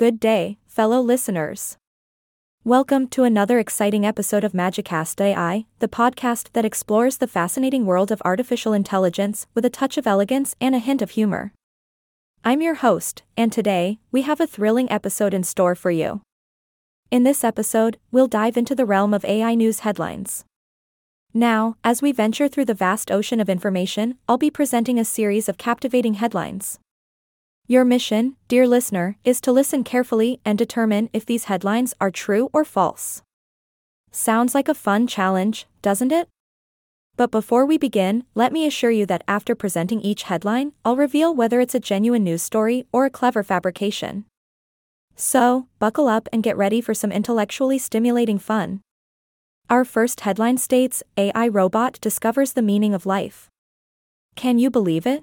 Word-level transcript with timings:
Good 0.00 0.18
day, 0.18 0.56
fellow 0.66 1.02
listeners. 1.02 1.76
Welcome 2.64 3.06
to 3.08 3.24
another 3.24 3.58
exciting 3.58 4.06
episode 4.06 4.44
of 4.44 4.52
Magicast 4.54 5.20
AI, 5.20 5.66
the 5.78 5.88
podcast 5.88 6.52
that 6.54 6.64
explores 6.64 7.18
the 7.18 7.26
fascinating 7.26 7.84
world 7.84 8.10
of 8.10 8.22
artificial 8.24 8.72
intelligence 8.72 9.46
with 9.52 9.62
a 9.66 9.68
touch 9.68 9.98
of 9.98 10.06
elegance 10.06 10.56
and 10.58 10.74
a 10.74 10.78
hint 10.78 11.02
of 11.02 11.10
humor. 11.10 11.52
I'm 12.42 12.62
your 12.62 12.76
host, 12.76 13.24
and 13.36 13.52
today, 13.52 13.98
we 14.10 14.22
have 14.22 14.40
a 14.40 14.46
thrilling 14.46 14.90
episode 14.90 15.34
in 15.34 15.42
store 15.42 15.74
for 15.74 15.90
you. 15.90 16.22
In 17.10 17.24
this 17.24 17.44
episode, 17.44 17.98
we'll 18.10 18.26
dive 18.26 18.56
into 18.56 18.74
the 18.74 18.86
realm 18.86 19.12
of 19.12 19.26
AI 19.26 19.54
news 19.54 19.80
headlines. 19.80 20.46
Now, 21.34 21.76
as 21.84 22.00
we 22.00 22.10
venture 22.10 22.48
through 22.48 22.64
the 22.64 22.72
vast 22.72 23.10
ocean 23.10 23.38
of 23.38 23.50
information, 23.50 24.16
I'll 24.26 24.38
be 24.38 24.50
presenting 24.50 24.98
a 24.98 25.04
series 25.04 25.46
of 25.46 25.58
captivating 25.58 26.14
headlines. 26.14 26.78
Your 27.70 27.84
mission, 27.84 28.34
dear 28.48 28.66
listener, 28.66 29.16
is 29.24 29.40
to 29.42 29.52
listen 29.52 29.84
carefully 29.84 30.40
and 30.44 30.58
determine 30.58 31.08
if 31.12 31.24
these 31.24 31.44
headlines 31.44 31.94
are 32.00 32.10
true 32.10 32.50
or 32.52 32.64
false. 32.64 33.22
Sounds 34.10 34.56
like 34.56 34.66
a 34.66 34.74
fun 34.74 35.06
challenge, 35.06 35.68
doesn't 35.80 36.10
it? 36.10 36.26
But 37.14 37.30
before 37.30 37.64
we 37.64 37.78
begin, 37.78 38.24
let 38.34 38.52
me 38.52 38.66
assure 38.66 38.90
you 38.90 39.06
that 39.06 39.22
after 39.28 39.54
presenting 39.54 40.00
each 40.00 40.24
headline, 40.24 40.72
I'll 40.84 40.96
reveal 40.96 41.32
whether 41.32 41.60
it's 41.60 41.76
a 41.76 41.78
genuine 41.78 42.24
news 42.24 42.42
story 42.42 42.86
or 42.90 43.04
a 43.04 43.08
clever 43.08 43.44
fabrication. 43.44 44.24
So, 45.14 45.68
buckle 45.78 46.08
up 46.08 46.28
and 46.32 46.42
get 46.42 46.56
ready 46.56 46.80
for 46.80 46.92
some 46.92 47.12
intellectually 47.12 47.78
stimulating 47.78 48.40
fun. 48.40 48.80
Our 49.68 49.84
first 49.84 50.22
headline 50.22 50.58
states 50.58 51.04
AI 51.16 51.46
robot 51.46 52.00
discovers 52.00 52.54
the 52.54 52.62
meaning 52.62 52.94
of 52.94 53.06
life. 53.06 53.48
Can 54.34 54.58
you 54.58 54.70
believe 54.70 55.06
it? 55.06 55.22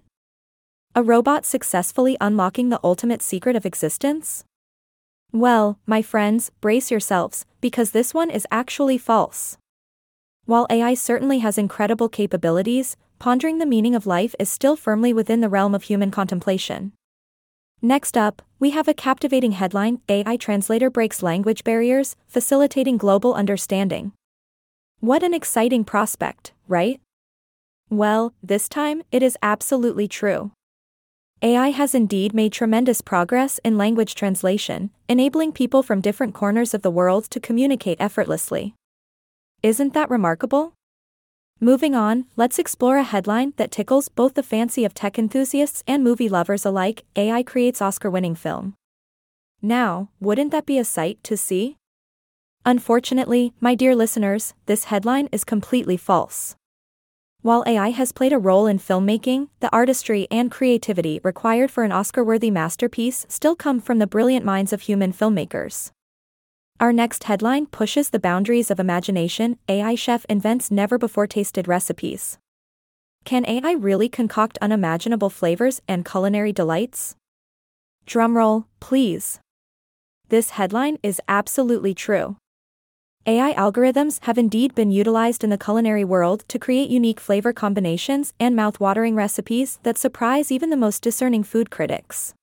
A 0.98 1.04
robot 1.04 1.46
successfully 1.46 2.18
unlocking 2.20 2.70
the 2.70 2.80
ultimate 2.84 3.22
secret 3.22 3.56
of 3.56 3.68
existence? 3.68 4.44
Well, 5.32 5.78
my 5.86 6.02
friends, 6.02 6.50
brace 6.60 6.90
yourselves, 6.90 7.46
because 7.62 7.92
this 7.92 8.16
one 8.16 8.32
is 8.32 8.48
actually 8.50 8.98
false. 8.98 9.60
While 10.46 10.66
AI 10.72 10.96
certainly 10.96 11.38
has 11.38 11.60
incredible 11.60 12.10
capabilities, 12.10 12.98
pondering 13.20 13.60
the 13.60 13.68
meaning 13.68 13.94
of 13.94 14.08
life 14.08 14.34
is 14.40 14.50
still 14.50 14.76
firmly 14.76 15.14
within 15.14 15.40
the 15.40 15.50
realm 15.50 15.76
of 15.76 15.84
human 15.84 16.10
contemplation. 16.10 16.94
Next 17.80 18.18
up, 18.18 18.42
we 18.58 18.72
have 18.72 18.88
a 18.88 18.96
captivating 18.96 19.52
headline 19.52 20.02
AI 20.10 20.36
translator 20.36 20.90
breaks 20.90 21.22
language 21.22 21.64
barriers, 21.64 22.16
facilitating 22.28 22.98
global 22.98 23.36
understanding. 23.36 24.14
What 25.00 25.22
an 25.22 25.36
exciting 25.36 25.84
prospect, 25.84 26.54
right? 26.68 27.00
Well, 27.88 28.34
this 28.42 28.68
time, 28.68 29.04
it 29.12 29.22
is 29.22 29.38
absolutely 29.44 30.08
true. 30.08 30.54
AI 31.44 31.70
has 31.70 31.94
indeed 31.94 32.34
made 32.34 32.52
tremendous 32.52 33.00
progress 33.02 33.60
in 33.64 33.78
language 33.78 34.16
translation, 34.16 34.90
enabling 35.08 35.52
people 35.52 35.84
from 35.84 36.02
different 36.02 36.34
corners 36.34 36.74
of 36.74 36.82
the 36.82 36.90
world 36.90 37.26
to 37.30 37.40
communicate 37.40 38.02
effortlessly. 38.02 38.74
Isn't 39.62 39.94
that 39.94 40.10
remarkable? 40.10 40.74
Moving 41.60 41.94
on, 41.94 42.26
let's 42.36 42.58
explore 42.58 42.98
a 42.98 43.04
headline 43.04 43.54
that 43.58 43.70
tickles 43.70 44.10
both 44.10 44.34
the 44.34 44.42
fancy 44.42 44.84
of 44.84 44.96
tech 44.96 45.20
enthusiasts 45.20 45.84
and 45.88 46.04
movie 46.04 46.30
lovers 46.30 46.66
alike 46.66 47.04
AI 47.16 47.44
creates 47.44 47.84
Oscar 47.84 48.10
winning 48.10 48.36
film. 48.36 48.74
Now, 49.62 50.10
wouldn't 50.20 50.52
that 50.52 50.66
be 50.66 50.80
a 50.80 50.84
sight 50.84 51.24
to 51.24 51.38
see? 51.38 51.78
Unfortunately, 52.66 53.54
my 53.60 53.76
dear 53.76 53.96
listeners, 53.96 54.56
this 54.66 54.86
headline 54.86 55.30
is 55.32 55.44
completely 55.44 55.98
false. 55.98 56.56
While 57.48 57.64
AI 57.66 57.92
has 57.92 58.12
played 58.12 58.34
a 58.34 58.38
role 58.38 58.68
in 58.68 58.78
filmmaking, 58.78 59.48
the 59.62 59.72
artistry 59.72 60.28
and 60.30 60.52
creativity 60.52 61.22
required 61.24 61.72
for 61.72 61.86
an 61.86 61.94
Oscar 61.94 62.22
worthy 62.22 62.52
masterpiece 62.52 63.26
still 63.30 63.56
come 63.56 63.80
from 63.80 64.00
the 64.00 64.06
brilliant 64.06 64.44
minds 64.44 64.74
of 64.74 64.82
human 64.82 65.14
filmmakers. 65.14 65.92
Our 66.82 66.92
next 66.92 67.24
headline 67.24 67.68
pushes 67.68 68.10
the 68.10 68.20
boundaries 68.20 68.70
of 68.70 68.82
imagination 68.82 69.60
AI 69.70 69.96
chef 69.96 70.26
invents 70.28 70.70
never 70.70 70.98
before 70.98 71.26
tasted 71.26 71.70
recipes. 71.70 72.38
Can 73.24 73.46
AI 73.48 73.72
really 73.72 74.10
concoct 74.10 74.58
unimaginable 74.62 75.30
flavors 75.30 75.82
and 75.88 76.04
culinary 76.04 76.52
delights? 76.52 77.16
Drumroll, 78.06 78.66
please. 78.82 79.40
This 80.28 80.50
headline 80.50 80.98
is 81.02 81.22
absolutely 81.30 81.94
true. 81.94 82.36
AI 83.30 83.54
algorithms 83.56 84.24
have 84.24 84.38
indeed 84.38 84.74
been 84.74 84.90
utilized 84.90 85.44
in 85.44 85.50
the 85.50 85.58
culinary 85.58 86.06
world 86.06 86.46
to 86.48 86.58
create 86.58 86.90
unique 86.90 87.20
flavor 87.20 87.52
combinations 87.52 88.34
and 88.40 88.56
mouth-watering 88.56 89.16
recipes 89.16 89.80
that 89.84 89.98
surprise 89.98 90.50
even 90.50 90.70
the 90.70 90.78
most 90.78 91.02
discerning 91.02 91.44
food 91.44 91.70
critics. 91.70 92.34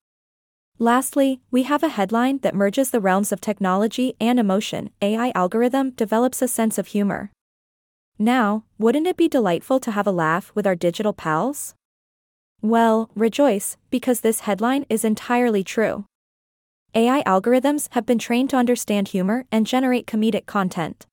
Lastly, 0.79 1.41
we 1.51 1.63
have 1.63 1.83
a 1.83 1.89
headline 1.89 2.41
that 2.43 2.55
merges 2.55 2.91
the 2.91 3.01
realms 3.01 3.33
of 3.33 3.41
technology 3.41 4.15
and 4.21 4.39
emotion. 4.39 4.91
AI 5.01 5.33
algorithm 5.35 5.93
develops 5.93 6.43
a 6.43 6.49
sense 6.49 6.77
of 6.77 6.89
humor. 6.89 7.31
Now, 8.19 8.65
wouldn't 8.77 9.07
it 9.07 9.17
be 9.17 9.27
delightful 9.27 9.81
to 9.81 9.91
have 9.91 10.07
a 10.07 10.13
laugh 10.13 10.53
with 10.55 10.67
our 10.67 10.77
digital 10.77 11.15
pals? 11.15 11.75
Well, 12.61 13.09
rejoice, 13.15 13.79
because 13.89 14.21
this 14.21 14.41
headline 14.41 14.85
is 14.91 15.03
entirely 15.03 15.65
true. 15.65 16.05
AI 16.97 17.25
algorithms 17.25 17.89
have 17.91 18.07
been 18.07 18.21
trained 18.21 18.51
to 18.51 18.57
understand 18.57 19.09
humor 19.09 19.47
and 19.51 19.67
generate 19.67 20.07
comedic 20.07 20.47
content. 20.47 21.07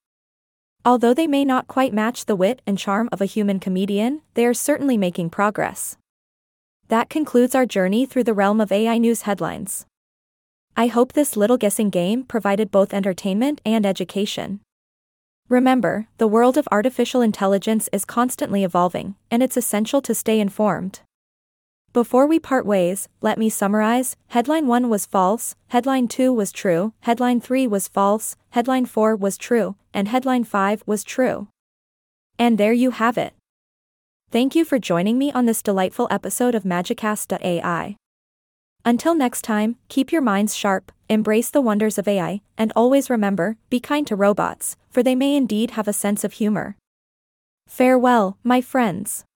Although 0.86 1.16
they 1.16 1.26
may 1.26 1.44
not 1.44 1.68
quite 1.68 1.92
match 1.92 2.26
the 2.26 2.36
wit 2.36 2.62
and 2.68 2.78
charm 2.78 3.10
of 3.12 3.20
a 3.20 3.26
human 3.26 3.60
comedian, 3.60 4.22
they 4.36 4.46
are 4.46 4.54
certainly 4.54 4.96
making 4.96 5.32
progress. 5.32 5.98
That 6.90 7.10
concludes 7.10 7.56
our 7.56 7.66
journey 7.66 8.06
through 8.06 8.26
the 8.26 8.34
realm 8.34 8.62
of 8.62 8.72
AI 8.72 9.00
news 9.00 9.24
headlines. 9.24 9.88
I 10.78 10.86
hope 10.86 11.14
this 11.14 11.36
little 11.36 11.58
guessing 11.58 11.90
game 11.90 12.26
provided 12.26 12.70
both 12.70 12.94
entertainment 12.94 13.60
and 13.66 13.84
education. 13.84 14.62
Remember, 15.50 16.08
the 16.18 16.28
world 16.28 16.58
of 16.58 16.68
artificial 16.72 17.22
intelligence 17.22 17.90
is 17.92 18.06
constantly 18.06 18.64
evolving, 18.64 19.16
and 19.32 19.42
it's 19.42 19.58
essential 19.58 20.02
to 20.04 20.14
stay 20.14 20.40
informed. 20.40 21.02
Before 21.94 22.26
we 22.26 22.40
part 22.40 22.66
ways, 22.66 23.10
let 23.20 23.38
me 23.38 23.50
summarize 23.50 24.16
Headline 24.28 24.66
1 24.66 24.88
was 24.88 25.06
false, 25.06 25.56
Headline 25.68 26.08
2 26.08 26.32
was 26.32 26.54
true, 26.54 26.94
Headline 27.02 27.42
3 27.42 27.68
was 27.68 27.90
false, 27.90 28.38
Headline 28.52 28.86
4 28.86 29.18
was 29.18 29.38
true, 29.38 29.76
and 29.94 30.08
Headline 30.08 30.46
5 30.46 30.84
was 30.86 31.04
true. 31.04 31.50
And 32.40 32.58
there 32.58 32.72
you 32.72 32.92
have 32.92 33.18
it. 33.18 33.34
Thank 34.32 34.56
you 34.56 34.64
for 34.64 34.80
joining 34.80 35.18
me 35.18 35.34
on 35.34 35.48
this 35.48 35.62
delightful 35.62 36.08
episode 36.10 36.56
of 36.56 36.64
Magicast.ai. 36.64 37.98
Until 38.86 39.14
next 39.14 39.42
time, 39.42 39.76
keep 39.90 40.14
your 40.14 40.22
minds 40.22 40.56
sharp, 40.56 40.94
embrace 41.10 41.50
the 41.50 41.60
wonders 41.60 41.98
of 41.98 42.08
AI, 42.08 42.40
and 42.58 42.72
always 42.74 43.10
remember 43.10 43.58
be 43.70 43.82
kind 43.82 44.08
to 44.08 44.16
robots, 44.16 44.78
for 44.90 45.04
they 45.04 45.14
may 45.14 45.36
indeed 45.36 45.72
have 45.72 45.90
a 45.90 45.94
sense 45.94 46.24
of 46.24 46.34
humor. 46.34 46.78
Farewell, 47.68 48.38
my 48.46 48.62
friends. 48.62 49.26